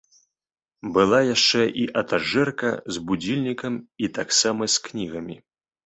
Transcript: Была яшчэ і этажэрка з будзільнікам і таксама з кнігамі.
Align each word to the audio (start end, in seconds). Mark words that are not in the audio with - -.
Была 0.95 1.19
яшчэ 1.35 1.61
і 1.83 1.85
этажэрка 2.03 2.73
з 2.97 3.07
будзільнікам 3.07 3.73
і 4.05 4.15
таксама 4.21 4.63
з 4.75 4.85
кнігамі. 4.89 5.43